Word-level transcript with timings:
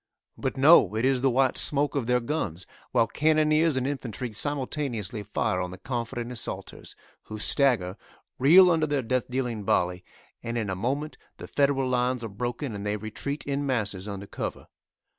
But 0.35 0.57
no; 0.57 0.95
it 0.95 1.05
is 1.05 1.21
the 1.21 1.29
white 1.29 1.59
smoke 1.59 1.93
of 1.93 2.07
their 2.07 2.19
guns, 2.19 2.65
while 2.91 3.05
cannoneers 3.05 3.77
and 3.77 3.85
infantry 3.85 4.33
simultaneously 4.33 5.21
fire 5.21 5.61
on 5.61 5.69
the 5.69 5.77
confident 5.77 6.31
assaulters, 6.31 6.95
who 7.25 7.37
stagger, 7.37 7.97
reel 8.39 8.71
under 8.71 8.87
their 8.87 9.03
death 9.03 9.29
dealing 9.29 9.63
volley, 9.63 10.03
and 10.41 10.57
in 10.57 10.71
a 10.71 10.75
moment 10.75 11.19
the 11.37 11.45
Federal 11.47 11.87
lines 11.87 12.23
are 12.23 12.29
broken 12.29 12.73
and 12.73 12.83
they 12.83 12.97
retreat 12.97 13.45
in 13.45 13.63
masses 13.63 14.07
under 14.07 14.25
cover. 14.25 14.65